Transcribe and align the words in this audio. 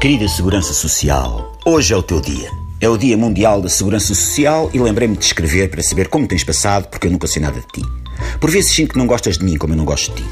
Querida 0.00 0.26
Segurança 0.28 0.72
Social, 0.72 1.52
hoje 1.62 1.92
é 1.92 1.96
o 1.96 2.02
teu 2.02 2.22
dia. 2.22 2.50
É 2.80 2.88
o 2.88 2.96
Dia 2.96 3.18
Mundial 3.18 3.60
da 3.60 3.68
Segurança 3.68 4.14
Social 4.14 4.70
e 4.72 4.78
lembrei-me 4.78 5.14
de 5.14 5.26
escrever 5.26 5.68
para 5.68 5.82
saber 5.82 6.08
como 6.08 6.26
tens 6.26 6.42
passado, 6.42 6.88
porque 6.88 7.06
eu 7.06 7.10
nunca 7.10 7.26
sei 7.26 7.42
nada 7.42 7.60
de 7.60 7.66
ti. 7.66 7.86
Por 8.40 8.50
vezes 8.50 8.72
sinto 8.72 8.94
que 8.94 8.98
não 8.98 9.06
gostas 9.06 9.36
de 9.36 9.44
mim 9.44 9.58
como 9.58 9.74
eu 9.74 9.76
não 9.76 9.84
gosto 9.84 10.14
de 10.14 10.22
ti. 10.22 10.28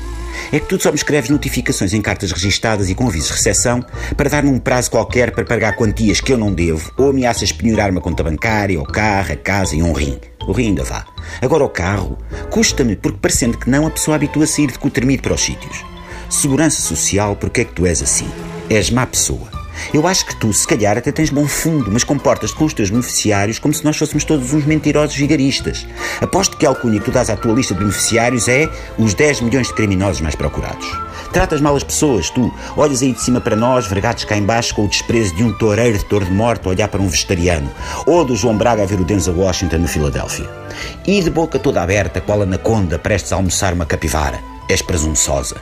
É 0.50 0.58
que 0.58 0.66
tu 0.68 0.82
só 0.82 0.90
me 0.90 0.96
escreves 0.96 1.28
notificações 1.28 1.92
em 1.92 2.00
cartas 2.00 2.32
registadas 2.32 2.88
e 2.88 2.94
com 2.94 3.08
avisos 3.08 3.28
de 3.28 3.34
recepção 3.34 3.84
para 4.16 4.30
dar-me 4.30 4.48
um 4.48 4.58
prazo 4.58 4.90
qualquer 4.90 5.32
para 5.32 5.44
pagar 5.44 5.76
quantias 5.76 6.22
que 6.22 6.32
eu 6.32 6.38
não 6.38 6.50
devo 6.50 6.90
ou 6.96 7.10
ameaças 7.10 7.52
penhorar 7.52 7.90
uma 7.90 8.00
conta 8.00 8.22
bancária, 8.22 8.80
o 8.80 8.86
carro, 8.86 9.34
a 9.34 9.36
casa 9.36 9.76
e 9.76 9.82
um 9.82 9.92
rim. 9.92 10.18
O 10.46 10.52
rim 10.52 10.68
ainda 10.68 10.82
vá. 10.82 11.04
Agora 11.42 11.62
o 11.62 11.68
carro 11.68 12.16
custa-me 12.50 12.96
porque 12.96 13.18
parecendo 13.20 13.58
que 13.58 13.68
não 13.68 13.86
a 13.86 13.90
pessoa 13.90 14.14
habitua 14.14 14.44
a 14.44 14.46
sair 14.46 14.68
de 14.68 14.78
cotermite 14.78 15.20
para 15.20 15.34
os 15.34 15.42
sítios. 15.42 15.84
Segurança 16.30 16.80
Social, 16.80 17.36
porque 17.36 17.60
é 17.60 17.64
que 17.66 17.74
tu 17.74 17.84
és 17.84 18.00
assim? 18.00 18.30
És 18.70 18.88
má 18.88 19.06
pessoa. 19.06 19.57
Eu 19.92 20.06
acho 20.06 20.26
que 20.26 20.36
tu, 20.36 20.52
se 20.52 20.66
calhar, 20.66 20.96
até 20.96 21.12
tens 21.12 21.30
bom 21.30 21.46
fundo, 21.46 21.90
mas 21.90 22.04
comportas-te 22.04 22.56
com 22.56 22.64
os 22.64 22.74
teus 22.74 22.90
beneficiários 22.90 23.58
como 23.58 23.74
se 23.74 23.84
nós 23.84 23.96
fôssemos 23.96 24.24
todos 24.24 24.52
uns 24.52 24.64
mentirosos 24.64 25.16
vigaristas. 25.16 25.86
Aposto 26.20 26.56
que 26.56 26.66
a 26.66 26.68
alcunha 26.68 26.98
que 26.98 27.06
tu 27.06 27.10
dás 27.10 27.30
à 27.30 27.36
tua 27.36 27.54
lista 27.54 27.74
de 27.74 27.80
beneficiários 27.80 28.48
é 28.48 28.68
os 28.98 29.14
10 29.14 29.42
milhões 29.42 29.68
de 29.68 29.74
criminosos 29.74 30.20
mais 30.20 30.34
procurados. 30.34 30.86
Tratas 31.32 31.60
mal 31.60 31.76
as 31.76 31.82
pessoas, 31.82 32.30
tu. 32.30 32.52
Olhas 32.76 33.02
aí 33.02 33.12
de 33.12 33.20
cima 33.20 33.40
para 33.40 33.54
nós, 33.54 33.86
vergados 33.86 34.24
cá 34.24 34.36
embaixo 34.36 34.74
com 34.74 34.84
o 34.84 34.88
desprezo 34.88 35.34
de 35.34 35.44
um 35.44 35.52
toureiro 35.52 35.98
de 35.98 36.04
touro 36.04 36.24
de 36.24 36.32
morte 36.32 36.66
a 36.66 36.70
olhar 36.70 36.88
para 36.88 37.02
um 37.02 37.08
vegetariano. 37.08 37.70
Ou 38.06 38.24
do 38.24 38.34
João 38.34 38.56
Braga 38.56 38.82
a 38.82 38.86
ver 38.86 39.00
o 39.00 39.04
Denzel 39.04 39.36
Washington 39.36 39.78
no 39.78 39.88
Filadélfia. 39.88 40.48
E 41.06 41.20
de 41.22 41.30
boca 41.30 41.58
toda 41.58 41.82
aberta, 41.82 42.20
qual 42.20 42.42
anaconda, 42.42 42.98
prestes 42.98 43.32
a 43.32 43.36
almoçar 43.36 43.74
uma 43.74 43.86
capivara. 43.86 44.57
És 44.68 44.82
presunçosa. 44.82 45.56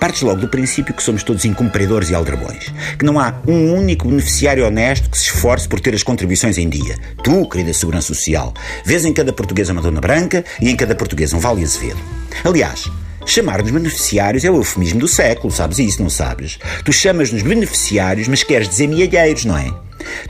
Partes 0.00 0.22
logo 0.22 0.40
do 0.40 0.48
princípio 0.48 0.94
que 0.94 1.02
somos 1.02 1.22
todos 1.22 1.44
incumpridores 1.44 2.10
e 2.10 2.14
aldrabões. 2.14 2.72
Que 2.98 3.04
não 3.04 3.20
há 3.20 3.34
um 3.46 3.72
único 3.74 4.08
beneficiário 4.08 4.66
honesto 4.66 5.08
que 5.08 5.16
se 5.16 5.24
esforce 5.24 5.68
por 5.68 5.80
ter 5.80 5.94
as 5.94 6.02
contribuições 6.02 6.58
em 6.58 6.68
dia. 6.68 6.96
Tu, 7.22 7.48
querida 7.48 7.72
Segurança 7.72 8.08
Social, 8.08 8.52
vês 8.84 9.04
em 9.04 9.12
cada 9.12 9.32
portuguesa 9.32 9.72
uma 9.72 9.82
Dona 9.82 10.00
Branca 10.00 10.44
e 10.60 10.70
em 10.70 10.76
cada 10.76 10.94
portuguesa 10.94 11.36
um 11.36 11.40
Vale 11.40 11.62
Azevedo. 11.62 12.00
Aliás, 12.44 12.90
Chamar-nos 13.28 13.70
beneficiários 13.70 14.42
é 14.42 14.50
o 14.50 14.56
eufemismo 14.56 15.00
do 15.00 15.06
século, 15.06 15.52
sabes 15.52 15.78
isso, 15.78 16.02
não 16.02 16.08
sabes? 16.08 16.58
Tu 16.82 16.90
chamas-nos 16.94 17.42
beneficiários, 17.42 18.26
mas 18.26 18.42
queres 18.42 18.70
dizer 18.70 18.86
mialheiros, 18.86 19.44
não 19.44 19.58
é? 19.58 19.70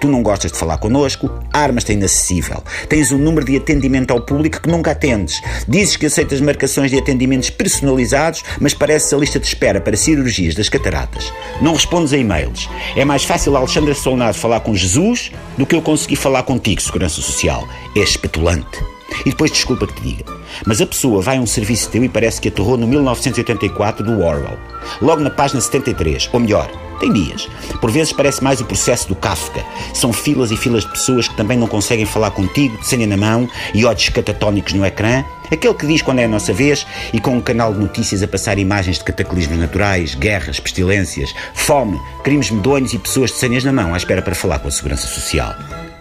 Tu 0.01 0.09
não 0.09 0.23
gostas 0.23 0.53
de 0.53 0.59
falar 0.59 0.79
connosco, 0.79 1.31
armas-te 1.53 1.93
inacessível. 1.93 2.63
Tens 2.89 3.13
um 3.13 3.19
número 3.19 3.47
de 3.47 3.57
atendimento 3.57 4.11
ao 4.11 4.21
público 4.21 4.61
que 4.63 4.69
nunca 4.69 4.93
atendes. 4.93 5.41
Dizes 5.67 5.97
que 5.97 6.07
aceitas 6.07 6.41
marcações 6.41 6.91
de 6.91 6.99
atendimentos 6.99 7.51
personalizados, 7.51 8.45
mas 8.61 8.75
pareces 8.75 9.13
a 9.13 9.17
lista 9.17 9.39
de 9.39 9.47
espera 9.47 9.81
para 9.81 9.97
cirurgias 9.97 10.55
das 10.55 10.69
cataratas. 10.69 11.33
Não 11.61 11.75
respondes 11.75 12.13
a 12.13 12.17
e-mails. 12.17 12.69
É 12.97 13.05
mais 13.05 13.25
fácil 13.25 13.57
Alexandra 13.57 13.95
Solnado 13.95 14.37
falar 14.37 14.61
com 14.61 14.75
Jesus 14.75 15.33
do 15.57 15.67
que 15.67 15.75
eu 15.75 15.83
conseguir 15.83 16.17
falar 16.17 16.43
contigo, 16.43 16.81
Segurança 16.81 17.21
Social. 17.21 17.67
É 17.97 18.01
espetulante. 18.01 18.98
E 19.25 19.31
depois 19.31 19.51
desculpa 19.51 19.87
que 19.87 19.95
te 19.95 20.03
diga. 20.03 20.25
Mas 20.67 20.81
a 20.81 20.87
pessoa 20.87 21.23
vai 21.23 21.39
a 21.39 21.41
um 21.41 21.47
serviço 21.47 21.91
teu 21.91 22.05
e 22.05 22.09
parece 22.09 22.41
que 22.41 22.49
aterrou 22.49 22.77
no 22.77 22.87
1984 22.87 24.05
do 24.05 24.21
Orwell. 24.21 24.59
Logo 25.01 25.23
na 25.23 25.31
página 25.31 25.61
73, 25.61 26.29
ou 26.33 26.41
melhor, 26.41 26.71
tem 26.99 27.13
dias. 27.13 27.49
Por 27.81 27.91
vezes 27.91 28.13
parece 28.13 28.43
mais 28.43 28.61
o 28.61 28.65
processo 28.65 29.09
do 29.09 29.15
Kafka. 29.15 29.65
São 29.95 30.13
filas 30.13 30.51
e 30.51 30.57
filas 30.57 30.85
de 30.85 30.91
pessoas 30.91 31.29
que 31.29 31.37
também 31.37 31.57
não 31.57 31.67
conseguem 31.67 32.05
falar 32.05 32.31
contigo, 32.31 32.77
de 32.79 32.87
senha 32.87 33.07
na 33.07 33.17
mão 33.17 33.49
e 33.75 33.85
olhos 33.85 34.09
catatónicos 34.09 34.73
no 34.73 34.85
ecrã. 34.85 35.25
Aquele 35.51 35.75
que 35.75 35.87
diz 35.87 36.03
quando 36.03 36.19
é 36.19 36.25
a 36.25 36.29
nossa 36.29 36.53
vez 36.53 36.87
e 37.13 37.21
com 37.21 37.37
um 37.37 37.41
canal 37.41 37.73
de 37.73 37.81
notícias 37.81 38.23
a 38.23 38.29
passar 38.29 38.59
imagens 38.59 38.99
de 38.99 39.05
cataclismos 39.05 39.59
naturais, 39.59 40.15
guerras, 40.15 40.61
pestilências, 40.61 41.35
fome, 41.55 41.99
crimes 42.23 42.51
medonhos 42.51 42.93
e 42.93 42.99
pessoas 42.99 43.31
de 43.31 43.39
senhas 43.39 43.65
na 43.65 43.73
mão 43.73 43.95
à 43.95 43.97
espera 43.97 44.21
para 44.21 44.35
falar 44.35 44.59
com 44.59 44.69
a 44.69 44.71
Segurança 44.71 45.07
Social. 45.07 45.55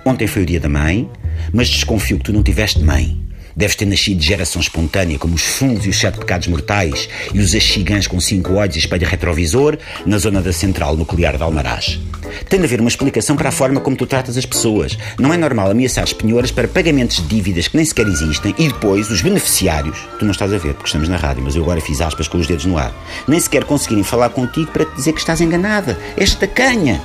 Ontem 0.08 0.26
foi 0.26 0.44
o 0.44 0.46
dia 0.46 0.58
da 0.58 0.70
mãe, 0.70 1.12
mas 1.52 1.68
desconfio 1.68 2.18
que 2.18 2.24
tu 2.24 2.32
não 2.32 2.42
tiveste 2.42 2.82
mãe. 2.82 3.18
Deves 3.54 3.76
ter 3.76 3.86
nascido 3.86 4.20
de 4.20 4.26
geração 4.26 4.62
espontânea, 4.62 5.20
como 5.20 5.36
os 5.36 5.42
fungos 5.42 5.86
e 5.86 5.90
os 5.90 6.00
sete 6.00 6.18
pecados 6.18 6.48
mortais, 6.48 7.10
e 7.34 7.40
os 7.42 7.54
axigãs 7.54 8.08
com 8.08 8.18
cinco 8.22 8.54
olhos 8.54 8.78
e 8.78 8.80
espelho 8.80 9.06
retrovisor, 9.06 9.78
na 10.06 10.18
zona 10.18 10.42
da 10.42 10.54
central 10.54 10.96
nuclear 10.96 11.36
de 11.36 11.44
Almaraz. 11.44 12.00
Tem 12.48 12.58
de 12.58 12.66
haver 12.66 12.80
uma 12.80 12.88
explicação 12.88 13.36
para 13.36 13.50
a 13.50 13.52
forma 13.52 13.82
como 13.82 13.98
tu 13.98 14.06
tratas 14.06 14.38
as 14.38 14.46
pessoas. 14.46 14.98
Não 15.20 15.34
é 15.34 15.38
normal 15.38 15.72
ameaçar 15.72 16.06
as 16.06 16.14
penhoras 16.14 16.52
para 16.52 16.70
pagamentos 16.70 17.18
de 17.18 17.24
dívidas 17.24 17.68
que 17.68 17.76
nem 17.76 17.86
sequer 17.86 18.08
existem 18.08 18.56
e 18.58 18.70
depois 18.70 19.12
os 19.12 19.22
beneficiários, 19.22 20.08
tu 20.20 20.24
não 20.24 20.32
estás 20.32 20.54
a 20.54 20.58
ver 20.58 20.74
porque 20.74 20.88
estamos 20.88 21.10
na 21.10 21.18
rádio, 21.18 21.44
mas 21.44 21.54
eu 21.54 21.64
agora 21.64 21.82
fiz 21.82 22.00
aspas 22.00 22.30
com 22.30 22.38
os 22.38 22.48
dedos 22.48 22.64
no 22.64 22.78
ar, 22.78 22.94
nem 23.28 23.42
sequer 23.42 23.66
conseguirem 23.66 24.06
falar 24.06 24.30
contigo 24.30 24.72
para 24.72 24.86
te 24.86 24.96
dizer 24.96 25.12
que 25.12 25.20
estás 25.20 25.42
enganada. 25.42 26.00
Esta 26.16 26.48
canha. 26.48 27.02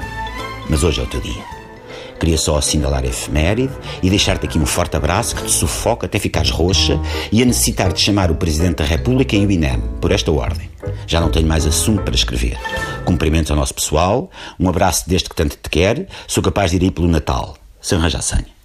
Mas 0.71 0.85
hoje 0.85 1.01
é 1.01 1.03
o 1.03 1.07
teu 1.07 1.21
dia. 1.21 1.52
Queria 2.23 2.39
só 2.39 2.57
assinalar 2.57 3.03
a 3.03 3.09
efeméride 3.09 3.73
e 4.01 4.09
deixar-te 4.09 4.47
aqui 4.47 4.57
um 4.57 4.65
forte 4.65 4.97
abraço 4.97 5.35
que 5.35 5.43
te 5.43 5.51
sufoca 5.51 6.07
até 6.07 6.21
ficares 6.21 6.51
roxa 6.51 6.97
e 7.33 7.43
a 7.43 7.45
necessitar 7.45 7.93
de 7.93 8.01
chamar 8.01 8.31
o 8.31 8.37
Presidente 8.37 8.77
da 8.77 8.85
República 8.85 9.35
em 9.35 9.45
o 9.45 9.51
INEM, 9.51 9.83
por 10.01 10.13
esta 10.13 10.31
ordem. 10.31 10.71
Já 11.05 11.21
não 11.21 11.33
tenho 11.33 11.49
mais 11.49 11.67
assunto 11.67 12.05
para 12.05 12.15
escrever. 12.15 12.57
Cumprimentos 13.05 13.51
ao 13.51 13.57
nosso 13.57 13.75
pessoal, 13.75 14.31
um 14.57 14.69
abraço 14.69 15.09
deste 15.09 15.29
que 15.29 15.35
tanto 15.35 15.57
te 15.61 15.69
quer, 15.69 16.07
sou 16.29 16.45
capaz 16.45 16.71
de 16.71 16.77
ir 16.77 16.83
aí 16.85 16.91
pelo 16.93 17.09
Natal, 17.09 17.57
sem 17.81 17.99
arranjar 17.99 18.23
senha. 18.23 18.62